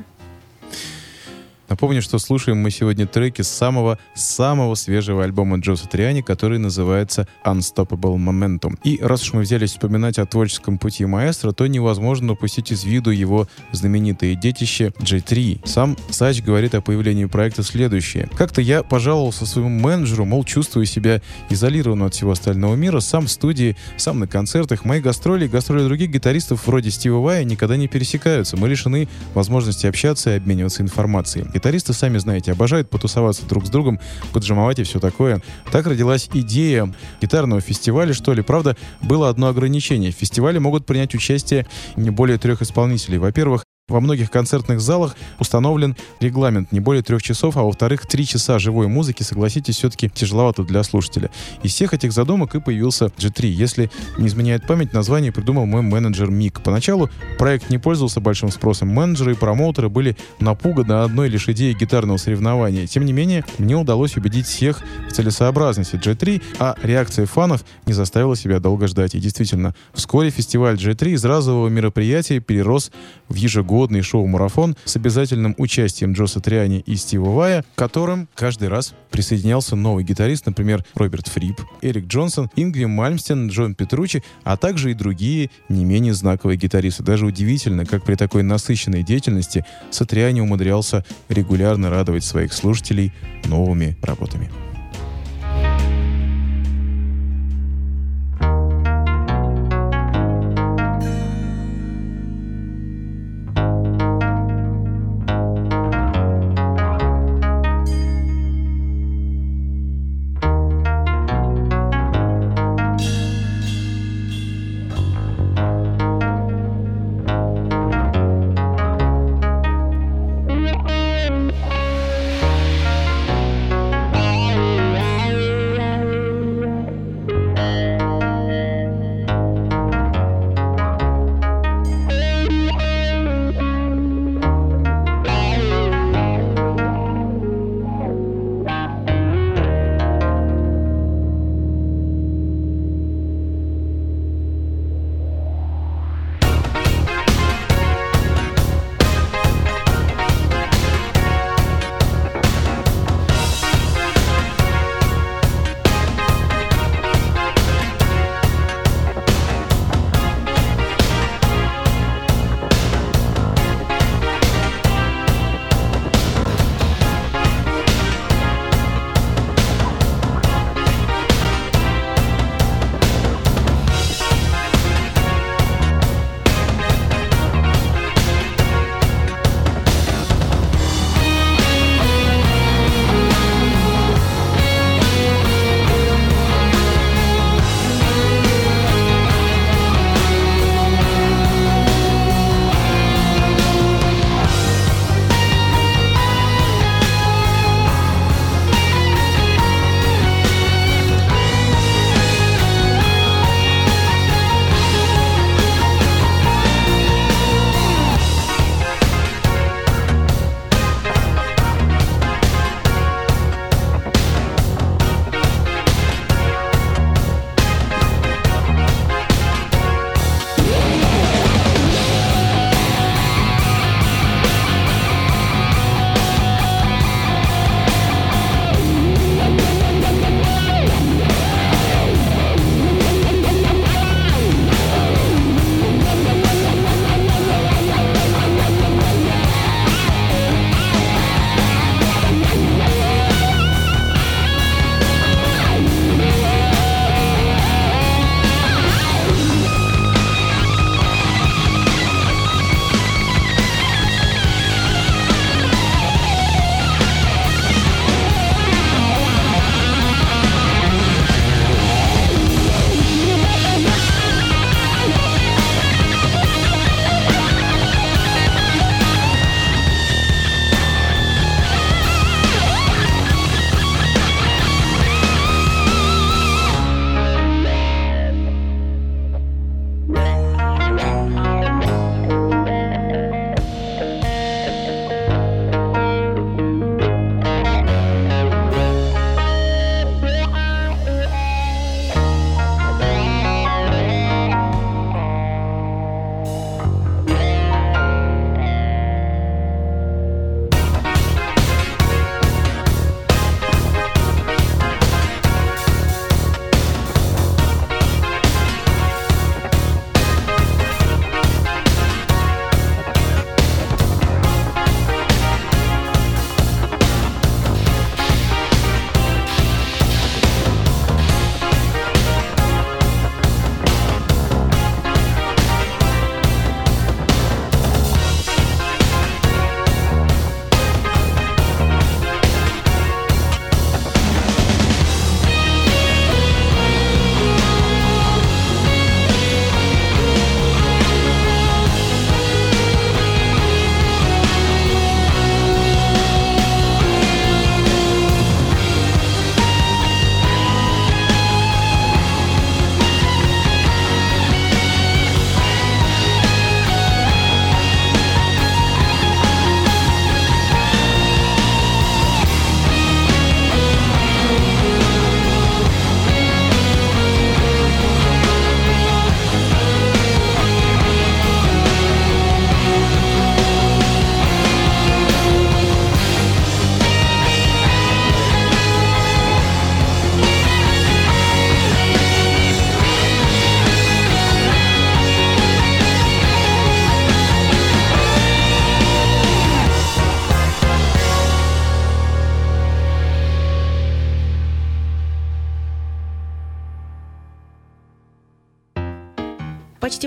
Напомню, 1.69 2.03
что 2.03 2.19
слушаем 2.19 2.59
мы 2.59 2.71
сегодня 2.71 3.07
треки 3.07 3.43
с 3.43 3.49
самого-самого 3.49 4.75
свежего 4.75 5.25
альбома 5.25 5.59
Джо 5.59 5.77
Сатриани, 5.77 6.21
который 6.21 6.59
называется 6.59 7.27
Unstoppable 7.45 8.17
Momentum. 8.17 8.79
И 8.85 8.99
раз 9.03 9.23
уж 9.23 9.33
мы 9.33 9.43
взялись 9.43 9.71
вспоминать 9.71 10.19
о 10.19 10.27
творческом 10.27 10.79
пути 10.79 11.05
маэстро, 11.07 11.53
то 11.53 11.67
невозможно 11.67 12.33
упустить 12.33 12.73
из 12.73 12.85
виду 12.85 13.11
его 13.11 13.49
знаменитое 13.73 14.35
детище 14.35 14.93
J3. 14.99 15.67
Сам 15.67 15.97
Сач 16.11 16.43
говорит 16.43 16.75
о 16.75 16.81
появлении 16.81 17.25
проекта 17.25 17.63
следующее. 17.63 18.29
Как-то 18.37 18.61
я 18.61 18.83
пожаловался 18.83 19.47
своему 19.47 19.71
менеджеру, 19.71 20.25
мол, 20.25 20.45
чувствую 20.45 20.87
себя 20.87 21.23
изолированно 21.49 22.07
от 22.07 22.15
всего 22.15 22.33
остального 22.33 22.75
мира, 22.75 23.01
сам 23.01 23.27
в 23.27 23.31
студии, 23.31 23.77
сам 23.97 24.19
на 24.19 24.27
концертах. 24.27 24.85
Мои 24.85 25.01
гастроли 25.01 25.47
и 25.47 25.49
гастроли 25.49 25.85
других 25.85 26.11
гитаристов 26.11 26.67
вроде 26.67 26.91
Стива 26.91 27.19
Вая 27.19 27.45
никогда 27.45 27.77
не 27.77 27.89
пересекаются. 27.89 28.57
Мы 28.57 28.69
лишены 28.69 29.09
возможности 29.35 29.87
общаться 29.87 30.35
и 30.35 30.37
обмениваться 30.37 30.83
информацией. 30.83 31.47
Гитаристы, 31.63 31.93
сами 31.93 32.19
знаете, 32.19 32.51
обожают 32.51 32.91
потусоваться 32.91 33.47
друг 33.47 33.67
с 33.67 33.71
другом, 33.71 34.01
поджимовать 34.33 34.81
и 34.81 34.83
все 34.83 34.99
такое. 34.99 35.41
Так 35.71 35.87
родилась 35.87 36.29
идея 36.35 36.93
гитарного 37.21 37.61
фестиваля, 37.61 38.13
что 38.15 38.33
ли. 38.33 38.43
Правда, 38.43 38.77
было 39.01 39.29
одно 39.29 39.47
ограничение. 39.47 40.11
В 40.11 40.17
фестивале 40.17 40.59
могут 40.59 40.87
принять 40.87 41.15
участие 41.15 41.69
не 41.95 42.11
более 42.11 42.37
трех 42.37 42.63
исполнителей. 42.63 43.19
Во-первых, 43.19 43.63
во 43.93 44.01
многих 44.01 44.31
концертных 44.31 44.81
залах 44.81 45.17
установлен 45.39 45.97
регламент 46.21 46.73
не 46.73 46.81
более 46.81 47.03
трех 47.03 47.23
часов, 47.23 47.57
а 47.57 47.63
во-вторых, 47.63 48.07
три 48.07 48.27
часа 48.27 48.59
живой 48.59 48.89
музыки, 48.89 49.23
согласитесь, 49.23 49.77
все-таки 49.77 50.09
тяжеловато 50.09 50.65
для 50.65 50.83
слушателя. 50.83 51.31
Из 51.63 51.73
всех 51.73 51.95
этих 51.95 52.13
задумок 52.13 52.55
и 52.55 52.61
появился 52.61 53.07
G3. 53.07 53.47
Если 53.47 53.91
не 54.19 54.27
изменяет 54.27 54.67
память, 54.67 54.93
название 54.93 55.33
придумал 55.33 55.67
мой 55.67 55.83
менеджер 55.83 56.31
Мик. 56.31 56.63
Поначалу 56.63 57.11
проект 57.39 57.71
не 57.71 57.79
пользовался 57.79 58.21
большим 58.21 58.51
спросом. 58.51 58.89
Менеджеры 58.89 59.33
и 59.33 59.37
промоутеры 59.37 59.89
были 59.89 60.17
напуганы 60.41 61.03
одной 61.03 61.29
лишь 61.29 61.49
идеей 61.49 61.75
гитарного 61.75 62.17
соревнования. 62.17 62.87
Тем 62.87 63.05
не 63.05 63.13
менее, 63.13 63.45
мне 63.59 63.77
удалось 63.77 64.17
убедить 64.17 64.47
всех 64.47 64.83
в 65.09 65.13
целесообразности 65.13 65.97
G3, 65.97 66.43
а 66.59 66.77
реакция 66.83 67.27
фанов 67.27 67.65
не 67.87 67.93
заставила 67.93 68.37
себя 68.37 68.59
долго 68.59 68.87
ждать. 68.89 69.15
И 69.15 69.21
действительно, 69.21 69.75
вскоре 69.93 70.31
фестиваль 70.31 70.77
G3 70.77 71.11
из 71.11 71.25
разового 71.25 71.69
мероприятия 71.69 72.41
перерос 72.41 72.91
в 73.33 73.37
ежегодный 73.37 74.03
шоу-марафон 74.03 74.77
с 74.85 74.97
обязательным 74.97 75.55
участием 75.59 76.13
Джоса 76.13 76.41
Триани 76.41 76.81
и 76.81 76.97
Стива 76.97 77.31
Вая, 77.31 77.65
к 77.75 77.79
которым 77.79 78.29
каждый 78.35 78.69
раз 78.69 78.95
присоединялся 79.11 79.75
новый 79.75 80.05
гитарист, 80.05 80.47
например, 80.47 80.85
Роберт 80.95 81.29
Фрип, 81.29 81.61
Эрик 81.81 82.07
Джонсон, 82.07 82.51
Ингви 82.57 82.85
Мальмстен, 82.85 83.49
Джон 83.49 83.75
Петручи, 83.75 84.23
а 84.45 84.57
также 84.57 84.91
и 84.91 84.95
другие 84.95 85.51
не 85.69 85.85
менее 85.85 86.15
знаковые 86.15 86.57
гитаристы. 86.57 87.03
Даже 87.03 87.27
удивительно, 87.27 87.87
как 87.87 88.05
при 88.05 88.15
такой 88.15 88.43
насыщенной 88.43 89.03
деятельности 89.03 89.65
Сатриани 89.91 90.41
умудрялся 90.41 91.05
регулярно 91.29 91.91
радовать 91.91 92.25
своих 92.25 92.53
слушателей 92.53 93.13
новыми 93.45 93.97
работами. 94.03 94.51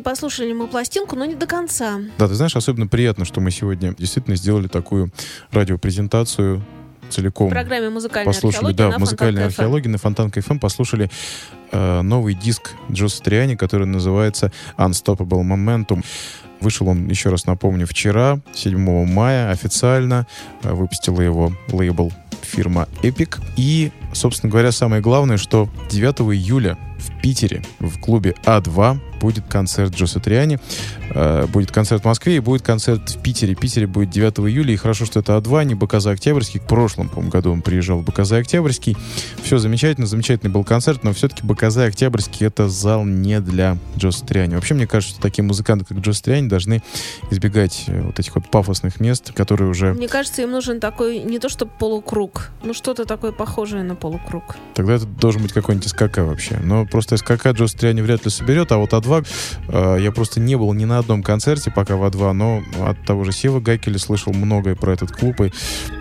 Послушали 0.05 0.53
мы 0.53 0.67
пластинку, 0.67 1.15
но 1.15 1.25
не 1.25 1.33
до 1.33 1.47
конца. 1.47 1.99
Да, 2.19 2.27
ты 2.27 2.35
знаешь, 2.35 2.55
особенно 2.55 2.87
приятно, 2.87 3.25
что 3.25 3.41
мы 3.41 3.49
сегодня 3.49 3.95
действительно 3.97 4.35
сделали 4.37 4.67
такую 4.67 5.11
радиопрезентацию 5.51 6.63
целиком. 7.09 7.47
В 7.47 7.51
программе 7.51 7.89
«Музыкальная 7.89 8.31
послушали, 8.31 8.67
археология» 8.67 8.85
да, 8.85 8.91
на 8.91 8.99
музыкальной 8.99 9.45
археологии 9.45 9.87
на 9.87 9.97
Фонтанка 9.97 10.39
FM 10.39 10.59
послушали 10.59 11.09
э, 11.71 12.01
новый 12.01 12.35
диск 12.35 12.73
Джо 12.91 13.07
Сатриани, 13.07 13.55
который 13.55 13.87
называется 13.87 14.51
Unstoppable 14.77 15.41
Momentum. 15.41 16.05
Вышел 16.61 16.87
он, 16.87 17.07
еще 17.07 17.29
раз 17.29 17.47
напомню, 17.47 17.87
вчера, 17.87 18.39
7 18.53 19.05
мая, 19.11 19.49
официально. 19.49 20.27
Э, 20.61 20.73
Выпустила 20.73 21.19
его 21.19 21.51
лейбл 21.71 22.13
фирма 22.43 22.87
Epic. 23.01 23.41
И, 23.57 23.91
собственно 24.13 24.51
говоря, 24.51 24.71
самое 24.71 25.01
главное, 25.01 25.37
что 25.37 25.67
9 25.89 26.35
июля 26.35 26.77
в 26.99 27.21
Питере 27.21 27.63
в 27.79 27.99
клубе 27.99 28.35
А2 28.43 28.99
будет 29.25 29.45
концерт 29.49 29.95
Джо 29.95 30.05
Сатриани. 30.05 30.59
Э, 31.09 31.47
Будет 31.47 31.71
концерт 31.71 32.03
в 32.03 32.05
Москве 32.05 32.35
и 32.35 32.39
будет 32.39 32.61
концерт 32.61 33.09
в 33.09 33.21
Питере. 33.23 33.55
В 33.55 33.59
Питере 33.59 33.87
будет 33.87 34.11
9 34.11 34.39
июля. 34.51 34.71
И 34.71 34.75
хорошо, 34.75 35.05
что 35.05 35.19
это 35.19 35.33
А2, 35.33 35.65
не 35.65 35.73
БКЗ 35.73 36.07
Октябрьский. 36.07 36.59
В 36.59 36.67
прошлом, 36.67 37.09
по 37.09 37.21
году 37.21 37.51
он 37.51 37.63
приезжал 37.63 37.99
в 37.99 38.05
БКЗ 38.05 38.33
Октябрьский. 38.33 38.95
Все 39.41 39.57
замечательно, 39.57 40.05
замечательный 40.05 40.51
был 40.51 40.63
концерт, 40.63 41.03
но 41.03 41.11
все-таки 41.13 41.41
БКЗ 41.43 41.77
Октябрьский 41.77 42.45
это 42.45 42.69
зал 42.69 43.03
не 43.03 43.39
для 43.39 43.77
Джо 43.97 44.11
Сатриани. 44.11 44.53
Вообще, 44.53 44.75
мне 44.75 44.85
кажется, 44.85 45.15
что 45.15 45.23
такие 45.23 45.43
музыканты, 45.43 45.85
как 45.85 45.97
Джо 45.97 46.13
Сатриани, 46.13 46.47
должны 46.47 46.83
избегать 47.31 47.85
э, 47.87 48.01
вот 48.03 48.19
этих 48.19 48.35
вот 48.35 48.51
пафосных 48.51 48.99
мест, 48.99 49.33
которые 49.33 49.71
уже... 49.71 49.93
Мне 49.95 50.07
кажется, 50.07 50.43
им 50.43 50.51
нужен 50.51 50.79
такой, 50.79 51.17
не 51.19 51.39
то 51.39 51.49
что 51.49 51.65
полукруг, 51.65 52.51
но 52.63 52.73
что-то 52.73 53.05
такое 53.05 53.31
похожее 53.31 53.81
на 53.81 53.95
полукруг. 53.95 54.55
Тогда 54.75 54.93
это 54.93 55.05
должен 55.07 55.41
быть 55.41 55.53
какой-нибудь 55.53 55.87
СКК 55.87 56.17
вообще. 56.17 56.59
Но 56.61 56.85
просто 56.85 57.17
СКК 57.17 57.47
Джо 57.53 57.65
Сатриани 57.65 58.01
вряд 58.01 58.23
ли 58.25 58.29
соберет, 58.29 58.71
а 58.71 58.77
вот 58.77 58.93
А2, 58.93 59.14
э, 59.67 59.97
я 59.99 60.11
просто 60.11 60.39
не 60.39 60.55
был 60.55 60.73
ни 60.73 60.85
на 60.85 60.99
одном 60.99 61.23
концерте 61.23 61.71
пока 61.71 61.95
в 61.95 62.03
А2, 62.03 62.31
но 62.33 62.63
от 62.85 63.03
того 63.05 63.23
же 63.23 63.31
Сева 63.31 63.59
Гайкеля 63.59 63.99
слышал 63.99 64.33
многое 64.33 64.75
про 64.75 64.93
этот 64.93 65.11
клуб, 65.11 65.41
и 65.41 65.51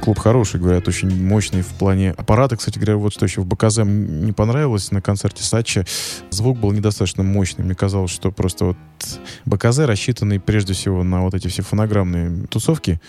клуб 0.03 0.19
хороший, 0.19 0.61
говорят, 0.61 0.89
очень 0.89 1.25
мощный 1.25 1.63
в 1.63 1.69
плане 1.69 2.13
аппарата. 2.13 2.57
Кстати 2.57 2.79
говоря, 2.79 2.97
вот 2.97 3.13
что 3.13 3.25
еще 3.25 3.41
в 3.41 3.47
БКЗ 3.47 3.79
не 3.85 4.33
понравилось 4.33 4.91
на 4.91 5.01
концерте 5.01 5.43
Сачи, 5.43 5.85
звук 6.31 6.59
был 6.59 6.73
недостаточно 6.73 7.23
мощный. 7.23 7.65
Мне 7.65 7.75
казалось, 7.75 8.11
что 8.11 8.31
просто 8.31 8.65
вот 8.65 8.77
БКЗ, 9.45 9.81
рассчитанный 9.81 10.41
прежде 10.41 10.73
всего 10.73 11.03
на 11.03 11.23
вот 11.23 11.35
эти 11.35 11.49
все 11.49 11.63
фонограммные 11.63 12.47
тусовки, 12.49 13.01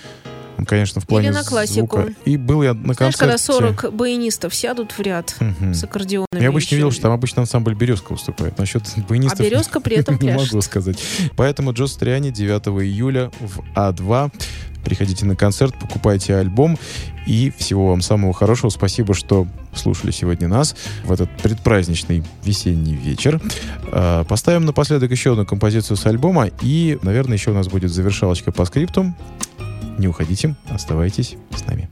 конечно, 0.67 1.01
в 1.01 1.07
плане 1.07 1.31
на 1.31 1.43
классику. 1.43 1.97
звука. 1.97 2.13
И 2.25 2.37
был 2.37 2.63
я 2.63 2.73
на 2.73 2.93
Знаешь, 2.93 2.97
концерте... 2.97 3.17
когда 3.19 3.37
40 3.37 3.93
баянистов 3.93 4.53
сядут 4.55 4.91
в 4.93 4.99
ряд 5.01 5.35
Мгм. 5.39 5.73
с 5.73 5.83
аккордеонами. 5.83 6.41
Я 6.41 6.49
обычно 6.49 6.67
еще. 6.67 6.75
видел, 6.77 6.91
что 6.91 7.01
там 7.03 7.11
обычно 7.11 7.41
ансамбль 7.41 7.73
«Березка» 7.75 8.13
выступает. 8.13 8.57
Насчет 8.57 8.83
баянистов 9.07 9.39
А 9.39 9.43
«Березка» 9.43 9.79
при 9.79 9.97
этом 9.97 10.17
не 10.21 10.31
могу 10.31 10.61
сказать. 10.61 10.97
Поэтому 11.35 11.73
Джо 11.73 11.87
Стриани 11.87 12.31
9 12.31 12.67
июля 12.83 13.31
в 13.39 13.61
А2. 13.75 14.31
Приходите 14.83 15.25
на 15.25 15.35
концерт, 15.35 15.73
покупайте 15.79 16.35
альбом. 16.35 16.77
И 17.25 17.51
всего 17.57 17.87
вам 17.89 18.01
самого 18.03 18.33
хорошего. 18.35 18.69
Спасибо, 18.69 19.15
что 19.15 19.47
слушали 19.73 20.11
сегодня 20.11 20.47
нас 20.47 20.75
в 21.03 21.11
этот 21.11 21.35
предпраздничный 21.37 22.23
весенний 22.43 22.93
вечер. 22.93 23.41
А, 23.91 24.23
Поставим 24.25 24.63
напоследок 24.65 25.09
еще 25.09 25.31
одну 25.31 25.43
композицию 25.43 25.97
с 25.97 26.05
альбома. 26.05 26.49
И, 26.61 26.99
наверное, 27.01 27.35
еще 27.35 27.49
у 27.49 27.55
нас 27.55 27.67
будет 27.67 27.91
завершалочка 27.91 28.51
по 28.51 28.63
скриптум. 28.65 29.15
Не 29.97 30.07
уходите, 30.07 30.55
оставайтесь 30.69 31.37
с 31.55 31.65
нами. 31.65 31.89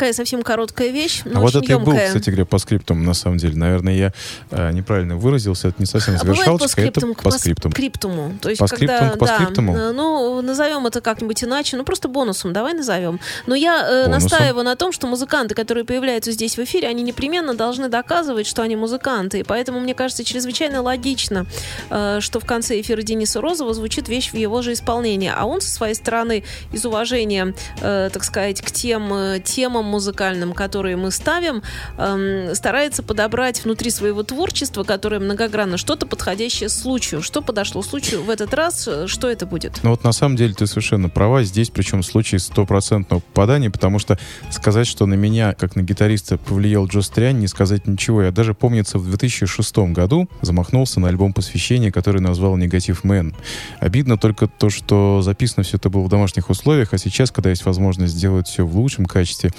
Такая 0.00 0.14
совсем 0.14 0.42
короткая 0.42 0.88
вещь, 0.88 1.20
но 1.26 1.40
а 1.40 1.42
вот 1.42 1.54
это 1.54 1.58
и 1.58 1.74
был, 1.74 1.92
емкая. 1.92 2.06
кстати 2.06 2.30
говоря, 2.30 2.46
по 2.46 2.56
скриптам, 2.56 3.04
на 3.04 3.12
самом 3.12 3.36
деле. 3.36 3.54
Наверное, 3.54 3.94
я 3.94 4.12
э, 4.50 4.72
неправильно 4.72 5.14
выразился. 5.16 5.68
Это 5.68 5.76
не 5.78 5.84
совсем 5.84 6.14
А 6.14 6.20
бывает 6.20 6.38
по 6.38 6.44
завершалочка, 6.56 6.80
это 6.80 7.00
по 7.22 7.30
скриптам. 7.30 7.72
скриптуму. 7.72 8.38
То 8.40 8.48
есть, 8.48 8.60
По 8.60 8.66
когда, 8.66 8.96
скриптуму, 8.96 9.18
по 9.18 9.26
да, 9.26 9.34
скриптуму? 9.34 9.76
э, 9.76 9.92
ну, 9.92 10.40
назовем 10.40 10.86
это 10.86 11.02
как-нибудь 11.02 11.44
иначе, 11.44 11.76
ну, 11.76 11.84
просто 11.84 12.08
бонусом, 12.08 12.54
давай 12.54 12.72
назовем. 12.72 13.20
Но 13.46 13.54
я 13.54 13.86
э, 13.86 14.04
Бонусом? 14.06 14.22
настаиваю 14.22 14.64
на 14.64 14.74
том, 14.74 14.90
что 14.90 15.06
музыканты, 15.06 15.54
которые 15.54 15.84
появляются 15.84 16.32
здесь 16.32 16.56
в 16.56 16.64
эфире, 16.64 16.88
они 16.88 17.02
непременно 17.02 17.52
должны 17.52 17.90
доказывать, 17.90 18.46
что 18.46 18.62
они 18.62 18.76
музыканты. 18.76 19.40
И 19.40 19.42
поэтому, 19.42 19.80
мне 19.80 19.92
кажется, 19.92 20.24
чрезвычайно 20.24 20.80
логично, 20.80 21.44
э, 21.90 22.20
что 22.20 22.40
в 22.40 22.46
конце 22.46 22.80
эфира 22.80 23.02
Дениса 23.02 23.42
Розова 23.42 23.74
звучит 23.74 24.08
вещь 24.08 24.30
в 24.32 24.36
его 24.36 24.62
же 24.62 24.72
исполнении. 24.72 25.30
А 25.36 25.44
он, 25.44 25.60
со 25.60 25.68
своей 25.70 25.94
стороны, 25.94 26.42
из 26.72 26.86
уважения, 26.86 27.52
э, 27.82 28.08
так 28.10 28.24
сказать, 28.24 28.62
к 28.62 28.70
тем 28.70 29.12
э, 29.12 29.40
темам 29.50 29.89
музыкальным, 29.90 30.52
которые 30.54 30.96
мы 30.96 31.10
ставим, 31.10 31.62
эм, 31.98 32.54
старается 32.54 33.02
подобрать 33.02 33.64
внутри 33.64 33.90
своего 33.90 34.22
творчества, 34.22 34.84
которое 34.84 35.20
многогранно, 35.20 35.76
что-то 35.76 36.06
подходящее 36.06 36.68
случаю. 36.68 37.22
Что 37.22 37.42
подошло 37.42 37.82
случаю 37.82 38.22
в 38.22 38.30
этот 38.30 38.54
раз? 38.54 38.88
Что 39.06 39.28
это 39.28 39.46
будет? 39.46 39.80
Ну 39.82 39.90
вот 39.90 40.04
на 40.04 40.12
самом 40.12 40.36
деле 40.36 40.54
ты 40.54 40.66
совершенно 40.66 41.08
права. 41.08 41.42
Здесь 41.42 41.70
причем 41.70 42.02
случай 42.02 42.38
стопроцентного 42.38 43.20
попадания, 43.20 43.70
потому 43.70 43.98
что 43.98 44.18
сказать, 44.50 44.86
что 44.86 45.06
на 45.06 45.14
меня, 45.14 45.54
как 45.54 45.76
на 45.76 45.82
гитариста, 45.82 46.38
повлиял 46.38 46.86
Джо 46.86 47.02
Стриан, 47.02 47.38
не 47.38 47.48
сказать 47.48 47.86
ничего. 47.86 48.22
Я 48.22 48.30
даже, 48.30 48.54
помнится, 48.54 48.98
в 48.98 49.08
2006 49.08 49.78
году 49.92 50.28
замахнулся 50.42 51.00
на 51.00 51.08
альбом 51.08 51.32
посвящения, 51.32 51.90
который 51.90 52.20
назвал 52.20 52.56
«Негатив 52.56 53.04
Мэн». 53.04 53.34
Обидно 53.80 54.18
только 54.18 54.46
то, 54.46 54.70
что 54.70 55.22
записано 55.22 55.64
все 55.64 55.76
это 55.76 55.90
было 55.90 56.02
в 56.02 56.08
домашних 56.08 56.50
условиях, 56.50 56.92
а 56.92 56.98
сейчас, 56.98 57.30
когда 57.30 57.50
есть 57.50 57.64
возможность 57.64 58.14
сделать 58.14 58.48
все 58.48 58.66
в 58.66 58.76
лучшем 58.76 59.06
качестве, 59.06 59.50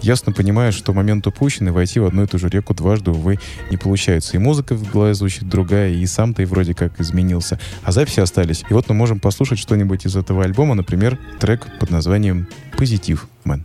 ясно 0.00 0.32
понимаю, 0.32 0.72
что 0.72 0.92
момент 0.92 1.26
упущен, 1.26 1.68
и 1.68 1.70
войти 1.70 2.00
в 2.00 2.06
одну 2.06 2.24
и 2.24 2.26
ту 2.26 2.38
же 2.38 2.48
реку 2.48 2.74
дважды, 2.74 3.10
увы, 3.10 3.38
не 3.70 3.76
получается. 3.76 4.36
И 4.36 4.38
музыка 4.38 4.74
в 4.74 4.90
голове 4.90 5.14
звучит 5.14 5.48
другая, 5.48 5.90
и 5.90 6.06
сам 6.06 6.34
ты 6.34 6.46
вроде 6.46 6.74
как 6.74 7.00
изменился. 7.00 7.58
А 7.82 7.92
записи 7.92 8.20
остались. 8.20 8.64
И 8.68 8.72
вот 8.72 8.88
мы 8.88 8.94
можем 8.94 9.20
послушать 9.20 9.58
что-нибудь 9.58 10.06
из 10.06 10.16
этого 10.16 10.44
альбома, 10.44 10.74
например, 10.74 11.18
трек 11.40 11.66
под 11.78 11.90
названием 11.90 12.46
«Позитив 12.76 13.28
Мэн». 13.44 13.64